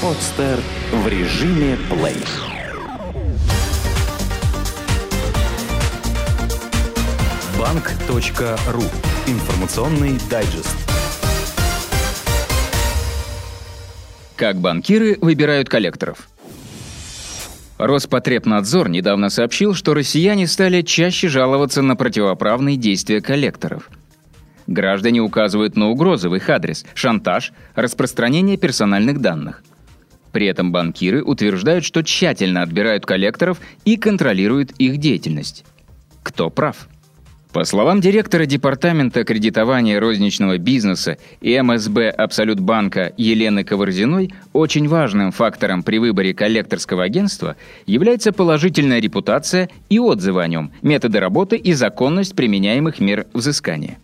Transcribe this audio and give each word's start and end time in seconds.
Подстер 0.00 0.60
в 0.92 1.08
режиме 1.08 1.76
плей. 1.90 2.14
Банк.ру. 7.58 8.82
Информационный 9.26 10.16
дайджест. 10.30 10.76
Как 14.36 14.58
банкиры 14.58 15.18
выбирают 15.20 15.68
коллекторов. 15.68 16.28
Роспотребнадзор 17.78 18.88
недавно 18.88 19.30
сообщил, 19.30 19.74
что 19.74 19.94
россияне 19.94 20.46
стали 20.46 20.82
чаще 20.82 21.26
жаловаться 21.26 21.82
на 21.82 21.96
противоправные 21.96 22.76
действия 22.76 23.20
коллекторов. 23.20 23.90
Граждане 24.68 25.22
указывают 25.22 25.74
на 25.74 25.88
угрозы 25.88 26.28
в 26.28 26.36
их 26.36 26.48
адрес, 26.50 26.84
шантаж, 26.94 27.52
распространение 27.74 28.56
персональных 28.56 29.20
данных. 29.20 29.64
При 30.32 30.46
этом 30.46 30.72
банкиры 30.72 31.22
утверждают, 31.22 31.84
что 31.84 32.02
тщательно 32.02 32.62
отбирают 32.62 33.06
коллекторов 33.06 33.58
и 33.84 33.96
контролируют 33.96 34.72
их 34.72 34.98
деятельность. 34.98 35.64
Кто 36.22 36.50
прав? 36.50 36.88
По 37.52 37.64
словам 37.64 38.02
директора 38.02 38.44
Департамента 38.44 39.24
кредитования 39.24 39.98
розничного 39.98 40.58
бизнеса 40.58 41.16
и 41.40 41.58
МСБ 41.58 42.10
Абсолют 42.10 42.60
Банка 42.60 43.14
Елены 43.16 43.64
Коварзиной, 43.64 44.34
очень 44.52 44.86
важным 44.86 45.32
фактором 45.32 45.82
при 45.82 45.98
выборе 45.98 46.34
коллекторского 46.34 47.04
агентства 47.04 47.56
является 47.86 48.32
положительная 48.32 49.00
репутация 49.00 49.70
и 49.88 49.98
отзывы 49.98 50.42
о 50.42 50.46
нем, 50.46 50.72
методы 50.82 51.20
работы 51.20 51.56
и 51.56 51.72
законность 51.72 52.36
применяемых 52.36 53.00
мер 53.00 53.26
взыскания. 53.32 53.98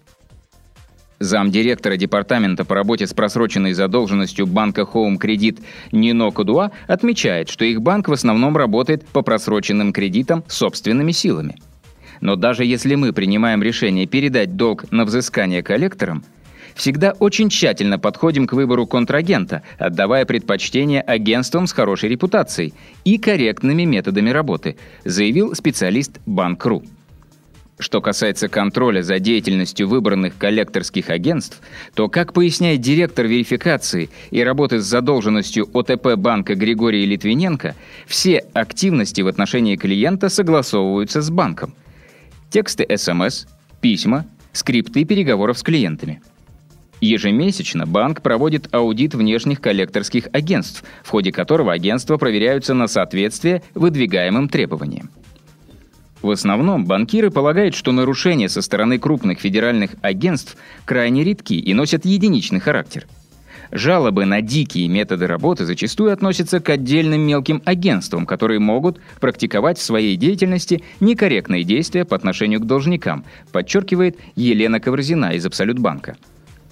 Замдиректора 1.20 1.96
департамента 1.96 2.64
по 2.64 2.74
работе 2.74 3.06
с 3.06 3.14
просроченной 3.14 3.72
задолженностью 3.72 4.46
банка 4.46 4.82
Home 4.82 5.16
Credit 5.18 5.62
Нино 5.92 6.30
Кадуа 6.30 6.70
отмечает, 6.86 7.48
что 7.48 7.64
их 7.64 7.80
банк 7.80 8.08
в 8.08 8.12
основном 8.12 8.56
работает 8.56 9.06
по 9.06 9.22
просроченным 9.22 9.92
кредитам 9.92 10.44
собственными 10.48 11.12
силами. 11.12 11.56
Но 12.20 12.36
даже 12.36 12.64
если 12.64 12.94
мы 12.94 13.12
принимаем 13.12 13.62
решение 13.62 14.06
передать 14.06 14.56
долг 14.56 14.90
на 14.90 15.04
взыскание 15.04 15.62
коллекторам, 15.62 16.24
всегда 16.74 17.12
очень 17.12 17.48
тщательно 17.48 17.98
подходим 17.98 18.46
к 18.46 18.52
выбору 18.52 18.86
контрагента, 18.86 19.62
отдавая 19.78 20.24
предпочтение 20.24 21.00
агентствам 21.00 21.66
с 21.66 21.72
хорошей 21.72 22.08
репутацией 22.08 22.74
и 23.04 23.18
корректными 23.18 23.84
методами 23.84 24.30
работы, 24.30 24.76
заявил 25.04 25.54
специалист 25.54 26.18
Банк.ру. 26.26 26.82
Что 27.78 28.00
касается 28.00 28.48
контроля 28.48 29.02
за 29.02 29.18
деятельностью 29.18 29.88
выбранных 29.88 30.38
коллекторских 30.38 31.10
агентств, 31.10 31.60
то, 31.94 32.08
как 32.08 32.32
поясняет 32.32 32.80
директор 32.80 33.26
верификации 33.26 34.10
и 34.30 34.42
работы 34.44 34.78
с 34.78 34.84
задолженностью 34.84 35.68
ОТП 35.72 36.14
банка 36.16 36.54
Григорий 36.54 37.04
Литвиненко, 37.04 37.74
все 38.06 38.44
активности 38.52 39.22
в 39.22 39.26
отношении 39.26 39.74
клиента 39.74 40.28
согласовываются 40.28 41.20
с 41.20 41.30
банком. 41.30 41.74
Тексты 42.50 42.86
СМС, 42.96 43.46
письма, 43.80 44.24
скрипты 44.52 45.04
переговоров 45.04 45.58
с 45.58 45.64
клиентами. 45.64 46.22
Ежемесячно 47.00 47.86
банк 47.86 48.22
проводит 48.22 48.72
аудит 48.72 49.14
внешних 49.14 49.60
коллекторских 49.60 50.28
агентств, 50.32 50.84
в 51.02 51.10
ходе 51.10 51.32
которого 51.32 51.72
агентства 51.72 52.18
проверяются 52.18 52.72
на 52.72 52.86
соответствие 52.86 53.62
выдвигаемым 53.74 54.48
требованиям. 54.48 55.10
В 56.24 56.30
основном 56.30 56.86
банкиры 56.86 57.30
полагают, 57.30 57.74
что 57.74 57.92
нарушения 57.92 58.48
со 58.48 58.62
стороны 58.62 58.98
крупных 58.98 59.40
федеральных 59.40 59.90
агентств 60.00 60.56
крайне 60.86 61.22
редки 61.22 61.52
и 61.52 61.74
носят 61.74 62.06
единичный 62.06 62.60
характер. 62.60 63.06
Жалобы 63.70 64.24
на 64.24 64.40
дикие 64.40 64.88
методы 64.88 65.26
работы 65.26 65.66
зачастую 65.66 66.14
относятся 66.14 66.60
к 66.60 66.70
отдельным 66.70 67.20
мелким 67.20 67.60
агентствам, 67.66 68.24
которые 68.24 68.58
могут 68.58 69.02
практиковать 69.20 69.76
в 69.76 69.82
своей 69.82 70.16
деятельности 70.16 70.82
некорректные 70.98 71.62
действия 71.62 72.06
по 72.06 72.16
отношению 72.16 72.60
к 72.60 72.66
должникам, 72.66 73.26
подчеркивает 73.52 74.16
Елена 74.34 74.80
Коврзина 74.80 75.34
из 75.34 75.44
Абсолютбанка. 75.44 76.16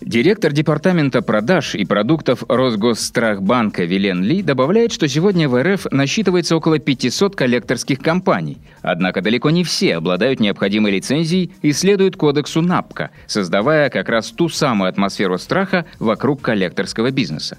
Директор 0.04 0.52
департамента 0.52 1.22
продаж 1.22 1.76
и 1.76 1.84
продуктов 1.84 2.42
Росгосстрахбанка 2.48 3.84
Вилен 3.84 4.24
Ли 4.24 4.42
добавляет, 4.42 4.90
что 4.90 5.06
сегодня 5.06 5.48
в 5.48 5.62
РФ 5.62 5.86
насчитывается 5.92 6.56
около 6.56 6.80
500 6.80 7.36
коллекторских 7.36 8.00
компаний. 8.00 8.58
Однако 8.82 9.22
далеко 9.22 9.50
не 9.50 9.62
все 9.62 9.96
обладают 9.96 10.40
необходимой 10.40 10.90
лицензией 10.90 11.52
и 11.62 11.72
следуют 11.72 12.16
кодексу 12.16 12.62
НАПКО, 12.62 13.10
создавая 13.28 13.90
как 13.90 14.08
раз 14.08 14.32
ту 14.32 14.48
самую 14.48 14.88
атмосферу 14.88 15.38
страха 15.38 15.86
вокруг 16.00 16.42
коллекторского 16.42 17.12
бизнеса. 17.12 17.58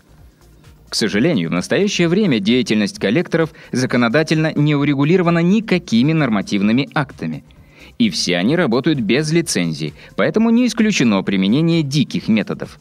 К 0.90 0.96
сожалению, 0.96 1.50
в 1.50 1.54
настоящее 1.54 2.10
время 2.10 2.40
деятельность 2.42 3.00
коллекторов 3.00 3.52
законодательно 3.72 4.52
не 4.54 4.76
урегулирована 4.76 5.40
никакими 5.40 6.12
нормативными 6.12 6.90
актами– 6.94 7.46
и 8.00 8.10
все 8.10 8.38
они 8.38 8.56
работают 8.56 9.00
без 9.00 9.32
лицензий, 9.32 9.94
поэтому 10.16 10.50
не 10.50 10.68
исключено 10.68 11.22
применение 11.24 11.84
диких 11.84 12.28
методов. 12.28 12.80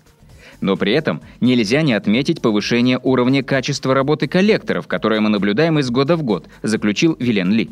Но 0.60 0.76
при 0.76 0.92
этом 0.92 1.20
нельзя 1.40 1.82
не 1.82 1.92
отметить 1.92 2.40
повышение 2.40 2.98
уровня 3.02 3.42
качества 3.42 3.94
работы 3.94 4.28
коллекторов, 4.28 4.86
которое 4.86 5.20
мы 5.20 5.28
наблюдаем 5.28 5.78
из 5.78 5.90
года 5.90 6.16
в 6.16 6.22
год, 6.22 6.46
заключил 6.62 7.16
Вилен 7.18 7.52
Ли. 7.52 7.70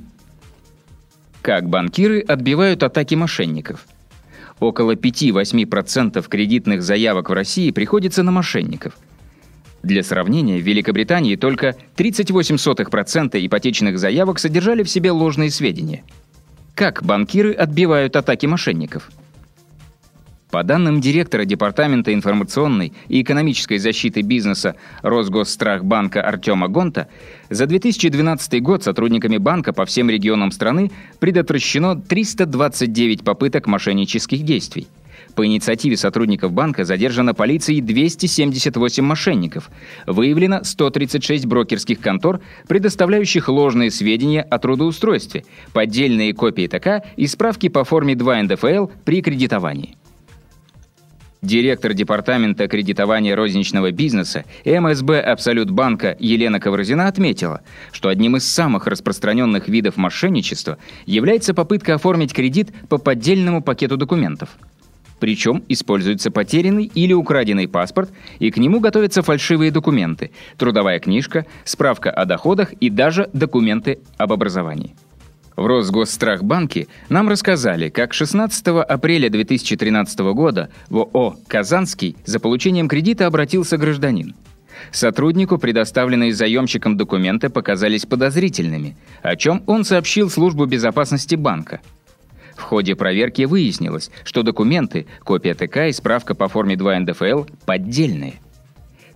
Как 1.40 1.68
банкиры 1.68 2.20
отбивают 2.20 2.82
атаки 2.82 3.14
мошенников? 3.14 3.86
Около 4.58 4.94
5-8% 4.94 6.28
кредитных 6.28 6.82
заявок 6.82 7.30
в 7.30 7.32
России 7.32 7.70
приходится 7.70 8.22
на 8.22 8.32
мошенников. 8.32 8.98
Для 9.82 10.02
сравнения, 10.02 10.58
в 10.58 10.66
Великобритании 10.66 11.36
только 11.36 11.76
38% 11.96 13.46
ипотечных 13.46 13.98
заявок 13.98 14.38
содержали 14.38 14.82
в 14.82 14.90
себе 14.90 15.12
ложные 15.12 15.50
сведения– 15.50 16.04
как 16.80 17.02
банкиры 17.04 17.52
отбивают 17.52 18.16
атаки 18.16 18.46
мошенников? 18.46 19.10
По 20.50 20.62
данным 20.62 21.02
директора 21.02 21.44
Департамента 21.44 22.14
информационной 22.14 22.94
и 23.06 23.20
экономической 23.20 23.76
защиты 23.76 24.22
бизнеса 24.22 24.76
Росгосстрахбанка 25.02 26.22
Артема 26.22 26.68
Гонта, 26.68 27.08
за 27.50 27.66
2012 27.66 28.62
год 28.62 28.82
сотрудниками 28.82 29.36
банка 29.36 29.74
по 29.74 29.84
всем 29.84 30.08
регионам 30.08 30.52
страны 30.52 30.90
предотвращено 31.18 32.00
329 32.00 33.24
попыток 33.24 33.66
мошеннических 33.66 34.42
действий– 34.42 34.88
по 35.34 35.46
инициативе 35.46 35.96
сотрудников 35.96 36.52
банка 36.52 36.84
задержано 36.84 37.34
полицией 37.34 37.80
278 37.80 39.04
мошенников. 39.04 39.70
Выявлено 40.06 40.64
136 40.64 41.46
брокерских 41.46 42.00
контор, 42.00 42.40
предоставляющих 42.68 43.48
ложные 43.48 43.90
сведения 43.90 44.42
о 44.42 44.58
трудоустройстве, 44.58 45.44
поддельные 45.72 46.34
копии 46.34 46.66
ТК 46.66 47.02
и 47.16 47.26
справки 47.26 47.68
по 47.68 47.84
форме 47.84 48.14
2 48.16 48.42
НДФЛ 48.42 48.86
при 49.04 49.22
кредитовании. 49.22 49.96
Директор 51.42 51.94
департамента 51.94 52.68
кредитования 52.68 53.34
розничного 53.34 53.92
бизнеса 53.92 54.44
МСБ 54.66 55.20
Абсолют 55.20 55.70
Банка 55.70 56.14
Елена 56.20 56.60
Коврозина 56.60 57.08
отметила, 57.08 57.62
что 57.92 58.10
одним 58.10 58.36
из 58.36 58.46
самых 58.46 58.86
распространенных 58.86 59.66
видов 59.66 59.96
мошенничества 59.96 60.76
является 61.06 61.54
попытка 61.54 61.94
оформить 61.94 62.34
кредит 62.34 62.68
по 62.90 62.98
поддельному 62.98 63.62
пакету 63.62 63.96
документов– 63.96 64.50
причем 65.20 65.62
используется 65.68 66.30
потерянный 66.30 66.90
или 66.92 67.12
украденный 67.12 67.68
паспорт, 67.68 68.10
и 68.38 68.50
к 68.50 68.56
нему 68.56 68.80
готовятся 68.80 69.22
фальшивые 69.22 69.70
документы, 69.70 70.32
трудовая 70.56 70.98
книжка, 70.98 71.46
справка 71.64 72.10
о 72.10 72.24
доходах 72.24 72.72
и 72.72 72.90
даже 72.90 73.30
документы 73.32 74.00
об 74.16 74.32
образовании. 74.32 74.96
В 75.56 75.66
Росгосстрахбанке 75.66 76.86
нам 77.10 77.28
рассказали, 77.28 77.90
как 77.90 78.14
16 78.14 78.66
апреля 78.68 79.28
2013 79.28 80.20
года 80.20 80.70
в 80.88 80.98
ООО 80.98 81.36
«Казанский» 81.46 82.16
за 82.24 82.40
получением 82.40 82.88
кредита 82.88 83.26
обратился 83.26 83.76
гражданин. 83.76 84.34
Сотруднику 84.90 85.58
предоставленные 85.58 86.32
заемщиком 86.32 86.96
документы 86.96 87.50
показались 87.50 88.06
подозрительными, 88.06 88.96
о 89.22 89.36
чем 89.36 89.62
он 89.66 89.84
сообщил 89.84 90.30
службу 90.30 90.64
безопасности 90.64 91.34
банка– 91.34 91.80
в 92.56 92.62
ходе 92.62 92.94
проверки 92.94 93.42
выяснилось, 93.42 94.10
что 94.24 94.42
документы, 94.42 95.06
копия 95.24 95.54
ТК 95.54 95.88
и 95.88 95.92
справка 95.92 96.34
по 96.34 96.48
форме 96.48 96.76
2 96.76 97.00
НДФЛ 97.00 97.44
поддельные. 97.66 98.34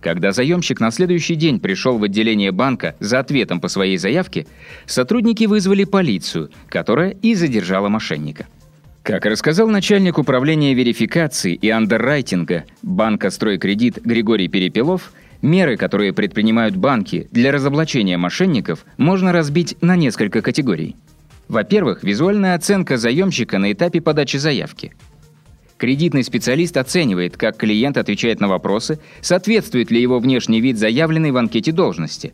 Когда 0.05 0.31
заемщик 0.31 0.79
на 0.79 0.91
следующий 0.91 1.33
день 1.33 1.59
пришел 1.59 1.97
в 1.97 2.03
отделение 2.03 2.51
банка 2.51 2.95
за 2.99 3.17
ответом 3.17 3.59
по 3.59 3.67
своей 3.67 3.97
заявке, 3.97 4.45
сотрудники 4.85 5.45
вызвали 5.45 5.83
полицию, 5.83 6.51
которая 6.67 7.09
и 7.09 7.33
задержала 7.33 7.89
мошенника. 7.89 8.45
Как 9.01 9.25
рассказал 9.25 9.67
начальник 9.67 10.19
управления 10.19 10.75
верификации 10.75 11.55
и 11.55 11.69
андеррайтинга 11.69 12.65
банка 12.83 13.31
«Стройкредит» 13.31 13.99
Григорий 14.03 14.47
Перепелов, 14.47 15.11
меры, 15.41 15.75
которые 15.75 16.13
предпринимают 16.13 16.75
банки 16.75 17.27
для 17.31 17.51
разоблачения 17.51 18.17
мошенников, 18.17 18.85
можно 18.97 19.31
разбить 19.31 19.75
на 19.81 19.95
несколько 19.95 20.43
категорий– 20.43 20.95
во-первых, 21.47 22.03
визуальная 22.03 22.55
оценка 22.55 22.97
заемщика 22.97 23.57
на 23.57 23.71
этапе 23.71 24.01
подачи 24.01 24.37
заявки. 24.37 24.93
Кредитный 25.77 26.23
специалист 26.23 26.77
оценивает, 26.77 27.37
как 27.37 27.57
клиент 27.57 27.97
отвечает 27.97 28.39
на 28.39 28.47
вопросы, 28.47 28.99
соответствует 29.21 29.91
ли 29.91 30.01
его 30.01 30.19
внешний 30.19 30.61
вид 30.61 30.77
заявленной 30.77 31.31
в 31.31 31.37
анкете 31.37 31.71
должности. 31.71 32.33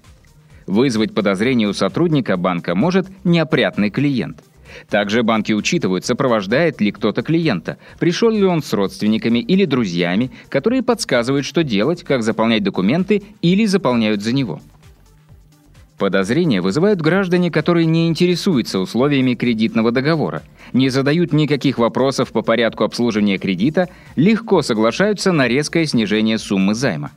Вызвать 0.67 1.13
подозрение 1.13 1.67
у 1.67 1.73
сотрудника 1.73 2.37
банка 2.37 2.75
может 2.75 3.07
неопрятный 3.23 3.89
клиент. 3.89 4.43
Также 4.89 5.23
банки 5.23 5.51
учитывают, 5.51 6.05
сопровождает 6.05 6.79
ли 6.79 6.91
кто-то 6.91 7.23
клиента, 7.23 7.77
пришел 7.99 8.29
ли 8.29 8.43
он 8.43 8.63
с 8.63 8.71
родственниками 8.71 9.39
или 9.39 9.65
друзьями, 9.65 10.31
которые 10.47 10.81
подсказывают, 10.81 11.45
что 11.45 11.63
делать, 11.63 12.03
как 12.03 12.23
заполнять 12.23 12.63
документы 12.63 13.23
или 13.41 13.65
заполняют 13.65 14.21
за 14.21 14.33
него. 14.33 14.61
Подозрения 16.01 16.62
вызывают 16.62 17.00
граждане, 17.00 17.51
которые 17.51 17.86
не 17.86 18.07
интересуются 18.07 18.80
условиями 18.80 19.36
кредитного 19.36 19.92
договора, 19.92 20.42
не 20.74 20.89
задают 20.89 21.31
никаких 21.31 21.77
вопросов 21.77 22.31
по 22.31 22.42
порядку 22.42 22.86
обслуживания 22.86 23.38
кредита, 23.38 23.88
легко 24.15 24.63
соглашаются 24.63 25.31
на 25.31 25.48
резкое 25.48 25.86
снижение 25.86 26.39
суммы 26.39 26.74
займа. 26.74 27.12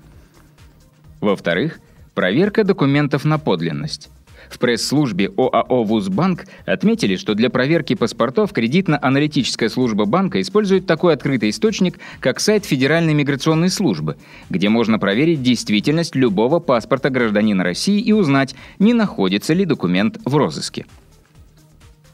Во-вторых, 1.23 1.81
проверка 2.13 2.63
документов 2.63 3.25
на 3.25 3.39
подлинность. 3.39 4.11
В 4.49 4.59
пресс-службе 4.59 5.31
ОАО 5.37 5.85
«Вузбанк» 5.85 6.47
отметили, 6.67 7.17
что 7.17 7.35
для 7.35 7.51
проверки 7.51 7.95
паспортов 7.95 8.53
кредитно-аналитическая 8.53 9.69
служба 9.69 10.05
банка 10.05 10.41
использует 10.41 10.87
такой 10.87 11.15
открытый 11.15 11.51
источник, 11.51 11.99
как 12.21 12.41
сайт 12.41 12.65
Федеральной 12.65 13.15
миграционной 13.15 13.71
службы, 13.71 14.17
где 14.51 14.69
можно 14.69 14.99
проверить 14.99 15.43
действительность 15.43 16.15
любого 16.15 16.61
паспорта 16.61 17.11
гражданина 17.11 17.65
России 17.65 18.01
и 18.01 18.13
узнать, 18.13 18.55
не 18.79 18.95
находится 18.95 19.55
ли 19.55 19.65
документ 19.65 20.19
в 20.25 20.37
розыске. 20.37 20.87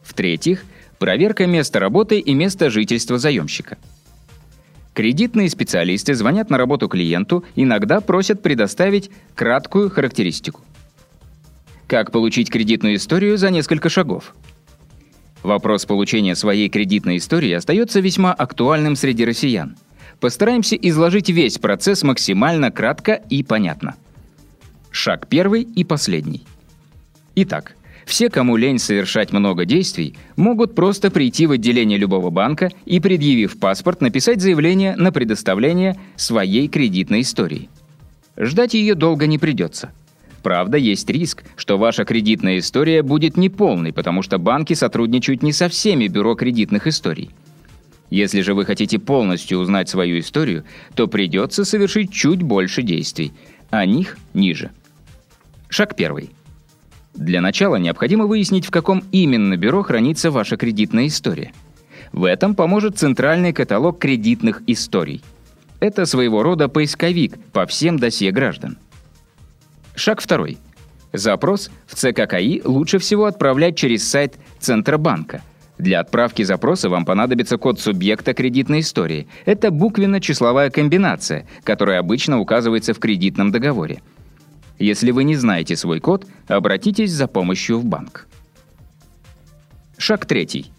В-третьих, 0.03 0.65
проверка 0.99 1.47
места 1.47 1.79
работы 1.79 2.19
и 2.19 2.35
места 2.35 2.71
жительства 2.71 3.19
заемщика. 3.19 3.79
Кредитные 4.93 5.49
специалисты 5.49 6.15
звонят 6.15 6.51
на 6.51 6.59
работу 6.59 6.89
клиенту, 6.89 7.45
иногда 7.55 8.01
просят 8.01 8.43
предоставить 8.43 9.11
краткую 9.35 9.89
характеристику. 9.89 10.63
Как 11.91 12.13
получить 12.13 12.51
кредитную 12.51 12.95
историю 12.95 13.37
за 13.37 13.51
несколько 13.51 13.89
шагов? 13.89 14.37
Вопрос 15.43 15.87
получения 15.87 16.37
своей 16.37 16.69
кредитной 16.69 17.17
истории 17.17 17.51
остается 17.51 17.99
весьма 17.99 18.33
актуальным 18.33 18.95
среди 18.95 19.25
россиян. 19.25 19.77
Постараемся 20.21 20.77
изложить 20.77 21.31
весь 21.31 21.59
процесс 21.59 22.05
максимально 22.05 22.71
кратко 22.71 23.15
и 23.15 23.43
понятно. 23.43 23.97
Шаг 24.93 25.27
первый 25.27 25.63
и 25.63 25.83
последний. 25.83 26.45
Итак, 27.35 27.75
все, 28.07 28.31
кому 28.31 28.57
лень 28.57 28.79
совершать 28.79 29.33
много 29.33 29.65
действий, 29.65 30.15
могут 30.37 30.77
просто 30.77 31.11
прийти 31.11 31.49
в 31.49 31.51
отделение 31.51 31.99
любого 31.99 32.31
банка 32.31 32.71
и, 32.87 33.01
предъявив 33.01 33.59
паспорт, 33.59 34.01
написать 34.01 34.41
заявление 34.41 34.95
на 34.95 35.11
предоставление 35.11 35.99
своей 36.15 36.69
кредитной 36.69 37.23
истории. 37.23 37.69
Ждать 38.37 38.75
ее 38.75 38.95
долго 38.95 39.27
не 39.27 39.39
придется– 39.39 39.91
Правда, 40.43 40.79
есть 40.79 41.09
риск, 41.11 41.45
что 41.57 41.77
ваша 41.77 42.05
кредитная 42.05 42.59
история 42.59 43.03
будет 43.03 43.37
неполной, 43.37 43.93
потому 43.93 44.23
что 44.23 44.39
банки 44.39 44.73
сотрудничают 44.73 45.43
не 45.43 45.53
со 45.53 45.69
всеми 45.69 46.09
бюро 46.09 46.35
кредитных 46.35 46.87
историй. 46.87 47.31
Если 48.09 48.41
же 48.41 48.55
вы 48.55 48.65
хотите 48.65 48.99
полностью 48.99 49.59
узнать 49.59 49.89
свою 49.89 50.19
историю, 50.19 50.65
то 50.95 51.07
придется 51.07 51.65
совершить 51.65 52.13
чуть 52.13 52.43
больше 52.43 52.83
действий. 52.83 53.33
О 53.71 53.87
них 53.87 54.19
ниже. 54.35 54.71
Шаг 55.69 55.95
первый. 55.95 56.31
Для 57.15 57.41
начала 57.41 57.77
необходимо 57.77 58.27
выяснить, 58.27 58.67
в 58.67 58.71
каком 58.71 59.05
именно 59.13 59.57
бюро 59.57 59.83
хранится 59.83 60.31
ваша 60.31 60.57
кредитная 60.57 61.07
история. 61.07 61.53
В 62.13 62.25
этом 62.25 62.57
поможет 62.57 62.99
центральный 62.99 63.53
каталог 63.53 63.99
кредитных 63.99 64.63
историй. 64.67 65.23
Это 65.79 66.07
своего 66.07 66.43
рода 66.43 66.69
поисковик 66.69 67.39
по 67.53 67.67
всем 67.67 67.99
досье 67.99 68.33
граждан. 68.33 68.79
Шаг 70.01 70.23
второй. 70.23 70.57
Запрос 71.13 71.71
в 71.87 71.95
ЦККИ 71.95 72.63
лучше 72.65 72.99
всего 72.99 73.27
отправлять 73.27 73.77
через 73.77 74.09
сайт 74.09 74.39
Центробанка. 74.59 75.43
Для 75.77 76.01
отправки 76.01 76.43
запроса 76.43 76.89
вам 76.89 77.05
понадобится 77.05 77.59
код 77.59 77.79
субъекта 77.79 78.33
кредитной 78.33 78.81
истории. 78.81 79.29
Это 79.45 79.71
буквенно-числовая 79.71 80.71
комбинация, 80.71 81.47
которая 81.65 81.99
обычно 81.99 82.41
указывается 82.41 82.95
в 82.95 82.99
кредитном 82.99 83.53
договоре. 83.53 84.01
Если 84.79 85.11
вы 85.11 85.25
не 85.25 85.37
знаете 85.37 85.77
свой 85.77 86.01
код, 86.01 86.27
обратитесь 86.49 87.11
за 87.11 87.29
помощью 87.29 87.79
в 87.79 87.85
банк. 87.85 88.27
Шаг 89.99 90.25
третий. 90.25 90.73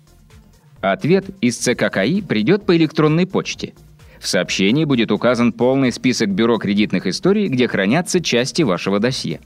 Ответ 0.81 1.25
из 1.41 1.59
ЦККИ 1.59 2.23
придет 2.23 2.65
по 2.65 2.75
электронной 2.75 3.27
почте– 3.27 3.73
в 4.21 4.27
сообщении 4.27 4.85
будет 4.85 5.11
указан 5.11 5.51
полный 5.51 5.91
список 5.91 6.29
бюро 6.29 6.59
кредитных 6.59 7.07
историй, 7.07 7.47
где 7.47 7.67
хранятся 7.67 8.21
части 8.21 8.61
вашего 8.61 8.99
досье. 8.99 9.41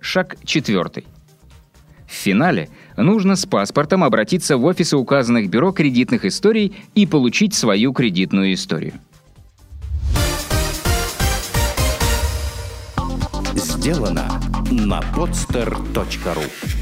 Шаг 0.00 0.36
четвертый. 0.44 1.04
В 2.06 2.12
финале 2.12 2.68
нужно 2.96 3.34
с 3.34 3.44
паспортом 3.44 4.04
обратиться 4.04 4.56
в 4.56 4.64
офисы 4.64 4.96
указанных 4.96 5.50
бюро 5.50 5.72
кредитных 5.72 6.24
историй 6.24 6.72
и 6.94 7.04
получить 7.04 7.52
свою 7.52 7.92
кредитную 7.92 8.54
историю. 8.54 8.94
Сделано 13.54 14.40
на 14.70 15.00
podster.ru 15.16 16.81